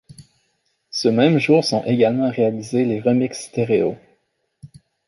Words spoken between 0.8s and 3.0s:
Ce même jour sont également réalisés